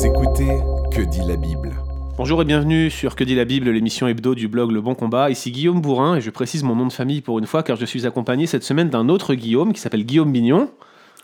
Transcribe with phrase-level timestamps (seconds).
[0.00, 0.48] Vous écoutez
[0.90, 1.74] Que dit la Bible
[2.16, 5.28] Bonjour et bienvenue sur Que dit la Bible, l'émission hebdo du blog Le Bon Combat.
[5.28, 7.84] Ici Guillaume Bourrin et je précise mon nom de famille pour une fois car je
[7.84, 10.70] suis accompagné cette semaine d'un autre Guillaume qui s'appelle Guillaume Bignon.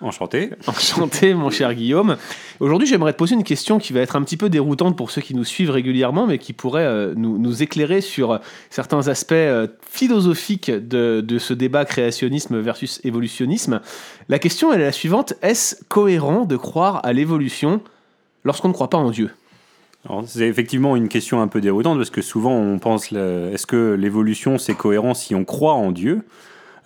[0.00, 0.52] Enchanté.
[0.66, 2.16] Enchanté, mon cher Guillaume.
[2.60, 5.20] Aujourd'hui, j'aimerais te poser une question qui va être un petit peu déroutante pour ceux
[5.20, 9.66] qui nous suivent régulièrement, mais qui pourrait euh, nous, nous éclairer sur certains aspects euh,
[9.86, 13.82] philosophiques de, de ce débat créationnisme versus évolutionnisme.
[14.30, 17.82] La question elle est la suivante est-ce cohérent de croire à l'évolution
[18.44, 19.30] lorsqu'on ne croit pas en Dieu.
[20.26, 24.58] C'est effectivement une question un peu déroutante parce que souvent on pense est-ce que l'évolution
[24.58, 26.22] c'est cohérent si on croit en Dieu?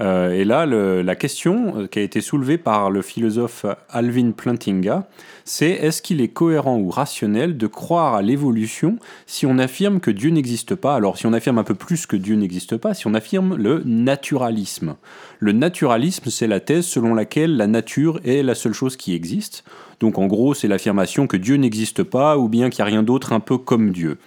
[0.01, 5.09] Et là, le- la question euh, qui a été soulevée par le philosophe Alvin Plantinga,
[5.45, 10.11] c'est est-ce qu'il est cohérent ou rationnel de croire à l'évolution si on affirme que
[10.11, 10.97] Dieu n'existe pas?
[10.97, 13.83] Alors, si on affirme un peu plus que Dieu n'existe pas, si on affirme le
[13.87, 14.97] naturalisme.
[15.39, 19.65] Le naturalisme, c'est la thèse selon laquelle la nature est la seule chose qui existe.
[20.01, 23.03] Donc en gros, c'est l'affirmation que Dieu n'existe pas ou bien qu'il n'y a rien
[23.03, 24.19] d'autre un peu comme Dieu.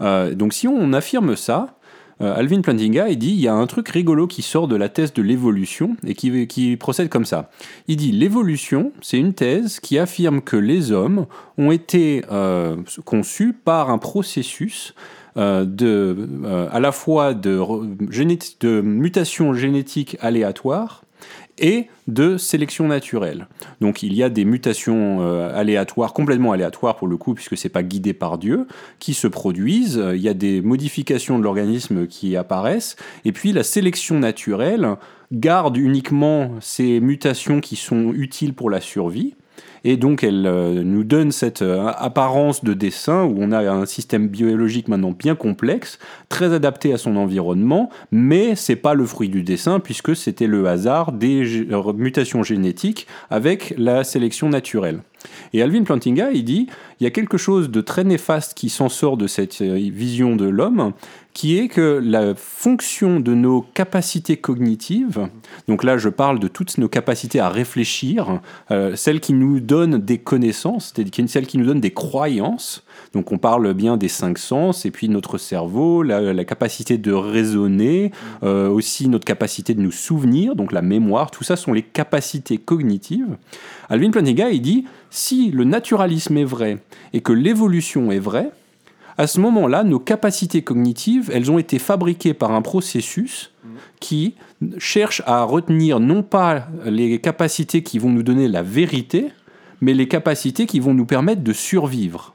[0.00, 1.66] Euh, donc si on affirme ça, euh,
[2.24, 5.12] Alvin Plantinga, il dit il y a un truc rigolo qui sort de la thèse
[5.12, 7.50] de l'évolution et qui, procède comme ça.
[7.88, 11.26] Il dit l'évolution, c'est une thèse qui affirme que les hommes
[11.58, 14.94] ont été euh, conçus par un processus
[15.36, 17.60] euh, euh, à la fois de,
[18.60, 21.04] de mutation génétique aléatoire
[21.58, 23.46] et de sélection naturelle.
[23.80, 27.68] Donc il y a des mutations euh, aléatoires, complètement aléatoires pour le coup, puisque c'est
[27.68, 28.66] pas guidé par Dieu,
[28.98, 30.02] qui se produisent.
[30.14, 34.96] Il y a des modifications de l'organisme qui apparaissent, et puis la sélection naturelle
[35.32, 39.34] garde uniquement ces mutations qui sont utiles pour la survie.
[39.86, 43.84] Et donc, elle euh, nous donne cette euh, apparence de dessin où on a un
[43.84, 45.98] système biologique maintenant bien complexe,
[46.30, 50.66] très adapté à son environnement, mais c'est pas le fruit du dessin puisque c'était le
[50.66, 55.00] hasard des euh, mutations génétiques avec la sélection naturelle.
[55.52, 56.66] Et Alvin Plantinga, il dit,
[57.00, 60.44] il y a quelque chose de très néfaste qui s'en sort de cette vision de
[60.44, 60.92] l'homme,
[61.32, 65.26] qui est que la fonction de nos capacités cognitives,
[65.66, 68.42] donc là je parle de toutes nos capacités à réfléchir,
[68.94, 73.38] celles qui nous donnent des connaissances, c'est-à-dire celles qui nous donnent des croyances, donc on
[73.38, 78.12] parle bien des cinq sens, et puis notre cerveau, la, la capacité de raisonner,
[78.42, 82.58] euh, aussi notre capacité de nous souvenir, donc la mémoire, tout ça sont les capacités
[82.58, 83.36] cognitives.
[83.88, 86.78] Alvin Plantinga, il dit, si le naturalisme est vrai
[87.12, 88.50] et que l'évolution est vraie,
[89.16, 93.52] à ce moment-là, nos capacités cognitives, elles ont été fabriquées par un processus
[94.00, 94.34] qui
[94.78, 99.28] cherche à retenir non pas les capacités qui vont nous donner la vérité,
[99.84, 102.34] mais les capacités qui vont nous permettre de survivre.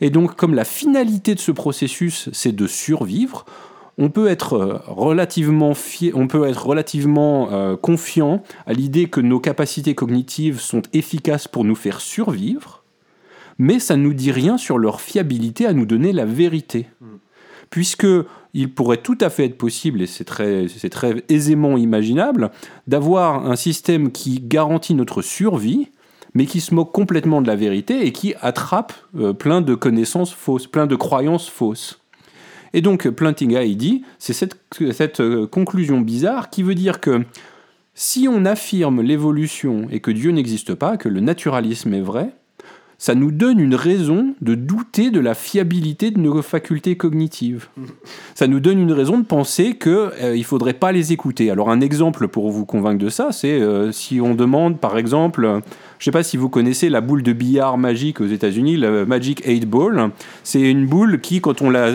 [0.00, 3.44] Et donc, comme la finalité de ce processus, c'est de survivre,
[3.98, 9.20] on peut être euh, relativement, fi- on peut être relativement euh, confiant à l'idée que
[9.20, 12.82] nos capacités cognitives sont efficaces pour nous faire survivre,
[13.58, 16.86] mais ça ne nous dit rien sur leur fiabilité à nous donner la vérité.
[17.70, 18.06] Puisque
[18.52, 22.50] il pourrait tout à fait être possible, et c'est très, c'est très aisément imaginable,
[22.86, 25.88] d'avoir un système qui garantit notre survie,
[26.34, 30.32] mais qui se moque complètement de la vérité et qui attrape euh, plein de connaissances
[30.32, 32.00] fausses, plein de croyances fausses.
[32.72, 37.24] Et donc Plantinga, il dit, c'est cette, euh, conclusion bizarre qui veut dire que
[37.94, 42.34] si on affirme l'évolution et que Dieu n'existe pas, que le naturalisme est vrai,
[42.98, 47.68] ça nous donne une raison de douter de la fiabilité de nos facultés cognitives.
[48.34, 51.50] Ça nous donne une raison de penser qu'il ne faudrait pas les écouter.
[51.50, 55.44] Alors un exemple pour vous convaincre de ça, c'est euh, si on demande par exemple,
[55.44, 55.60] euh,
[56.04, 59.06] je ne sais pas si vous connaissez la boule de billard magique aux États-Unis, la
[59.06, 60.10] Magic 8 Ball,
[60.42, 61.94] c'est une boule qui, quand on la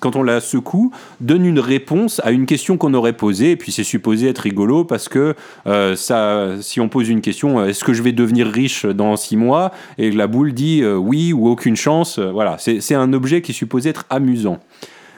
[0.00, 3.50] quand on la secoue, donne une réponse à une question qu'on aurait posée.
[3.52, 5.34] Et puis c'est supposé être rigolo parce que
[5.66, 9.16] euh, ça, si on pose une question, euh, est-ce que je vais devenir riche dans
[9.16, 9.72] six mois?
[9.98, 12.18] Et la boule dit euh, oui ou aucune chance.
[12.18, 14.58] euh, voilà, c'est un objet qui est supposé être amusant.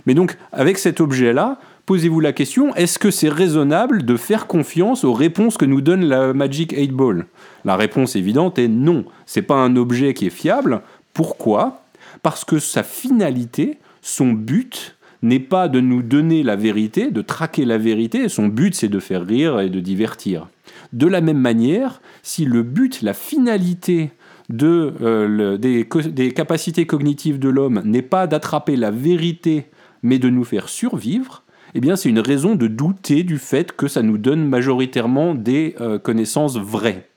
[0.07, 5.05] Mais donc, avec cet objet-là, posez-vous la question, est-ce que c'est raisonnable de faire confiance
[5.05, 7.27] aux réponses que nous donne la Magic 8 Ball?
[7.65, 9.05] La réponse évidente est non.
[9.27, 10.83] C'est pas un objet qui est fiable.
[11.15, 11.83] Pourquoi?
[12.23, 17.65] Parce que sa finalité, son but, n'est pas de nous donner la vérité, de traquer
[17.65, 18.29] la vérité.
[18.29, 20.49] Son but, c'est de faire rire et de divertir.
[20.93, 24.11] De la même manière, si le but, la finalité
[24.53, 29.67] de, euh, le- des, capacités cognitives de l'homme n'est pas d'attraper la vérité,
[30.03, 31.43] mais de nous faire survivre,
[31.75, 35.75] eh bien c'est une raison de douter du fait que ça nous donne majoritairement des
[35.81, 37.09] euh, connaissances vraies.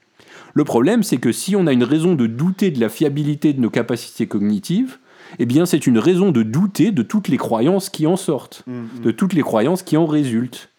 [0.53, 3.59] Le problème, c'est que si on a une raison de douter de la fiabilité de
[3.59, 4.97] nos capacités cognitives,
[5.37, 8.63] eh bien c'est une raison de douter de toutes les croyances qui en sortent,
[9.03, 10.69] de toutes les croyances qui en résultent,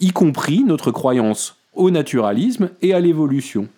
[0.00, 3.68] y compris notre croyance au naturalisme et à l'évolution.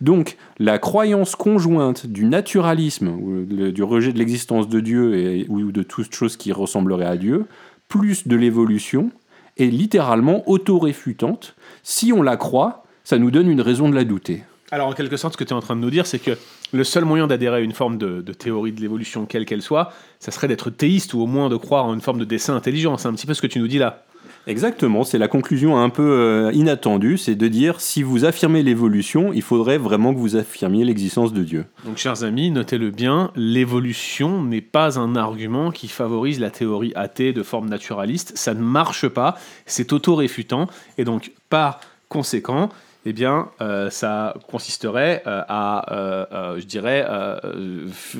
[0.00, 5.46] Donc la croyance conjointe du naturalisme, ou le- du rejet de l'existence de Dieu et,
[5.48, 7.46] ou de toute chose qui ressemblerait à Dieu,
[7.88, 9.10] plus de l'évolution,
[9.58, 11.54] est littéralement autoréfutante.
[11.82, 14.42] Si on la croit, ça nous donne une raison de la douter.
[14.72, 16.30] Alors, en quelque sorte, ce que tu es en train de nous dire, c'est que
[16.72, 19.92] le seul moyen d'adhérer à une forme de, de théorie de l'évolution, quelle qu'elle soit,
[20.20, 22.96] ça serait d'être théiste ou au moins de croire en une forme de dessin intelligent.
[22.96, 24.04] C'est un petit peu ce que tu nous dis là.
[24.46, 29.32] Exactement, c'est la conclusion un peu euh, inattendue, c'est de dire si vous affirmez l'évolution,
[29.32, 31.66] il faudrait vraiment que vous affirmiez l'existence de Dieu.
[31.84, 37.32] Donc, chers amis, notez-le bien, l'évolution n'est pas un argument qui favorise la théorie athée
[37.32, 38.32] de forme naturaliste.
[38.36, 42.70] Ça ne marche pas, c'est auto-réfutant, et donc, par conséquent,
[43.06, 47.06] eh bien, euh, ça consisterait euh, à, euh, je dirais,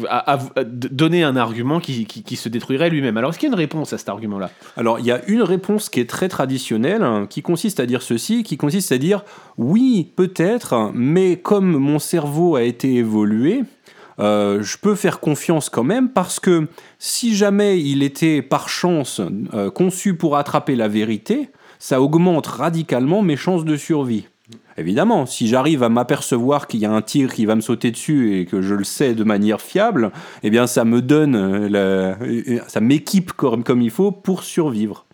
[0.08, 3.16] à, donner un argument qui, se détruirait lui-même.
[3.18, 4.50] Alors, est-ce qu'il y a une réponse à cet argument-là?
[4.76, 8.00] Alors, il y a une réponse qui est très traditionnelle, hein, qui consiste à dire
[8.00, 9.24] ceci, qui consiste à dire
[9.58, 13.64] oui, peut-être, mais comme mon cerveau a été évolué,
[14.18, 16.68] je peux faire confiance quand même parce que
[16.98, 19.22] si jamais il était par chance
[19.74, 21.48] conçu pour attraper la vérité,
[21.78, 24.26] ça augmente radicalement mes chances de survie.
[24.76, 28.38] Évidemment, si j'arrive à m'apercevoir qu'il y a un tigre qui va me sauter dessus
[28.38, 30.10] et que je le sais de manière fiable,
[30.42, 34.42] eh bien ça me donne, euh, la- euh, ça m'équipe comme, comme il faut pour
[34.42, 35.04] survivre.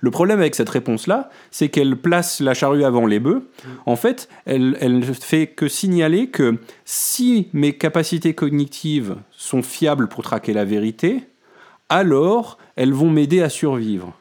[0.00, 3.48] Le problème avec cette réponse-là, c'est qu'elle place la charrue avant les bœufs.
[3.86, 10.08] En fait, elle, elle ne fait que signaler que si mes capacités cognitives sont fiables
[10.08, 11.22] pour traquer la vérité,
[11.88, 14.12] alors elles vont m'aider à survivre.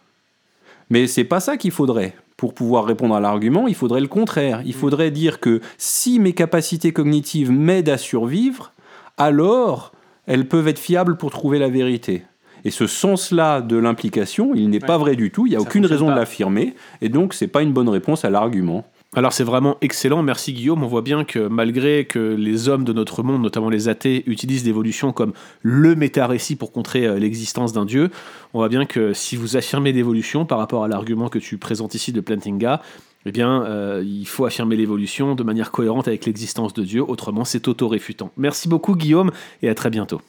[0.90, 2.16] Mais c'est pas ça qu'il faudrait.
[2.38, 4.62] Pour pouvoir répondre à l'argument, il faudrait le contraire.
[4.66, 8.74] Il faudrait dire que si mes capacités cognitives m'aident à survivre,
[9.18, 9.94] alors
[10.28, 12.24] elles peuvent être fiables pour trouver la vérité.
[12.66, 15.46] Et ce sens-là de l'implication, il n'est pas vrai du tout.
[15.46, 16.76] Il n'y a Ça aucune raison de l'affirmer.
[17.02, 18.86] Et donc, c'est pas une bonne réponse à l'argument.
[19.18, 20.84] Alors c'est vraiment excellent, merci Guillaume.
[20.84, 24.66] On voit bien que malgré que les hommes de notre monde, notamment les athées, utilisent
[24.66, 25.32] l'évolution comme
[25.62, 28.12] le méta-récit pour contrer euh, l'existence d'un dieu,
[28.54, 31.96] on voit bien que si vous affirmez l'évolution par rapport à l'argument que tu présentes
[31.96, 32.82] ici de Plantinga,
[33.26, 37.46] eh bien euh, il faut affirmer l'évolution de manière cohérente avec l'existence de Dieu, autrement
[37.46, 38.32] c'est auto-réfutant.
[38.36, 39.32] Merci beaucoup Guillaume
[39.62, 40.20] et à très bientôt.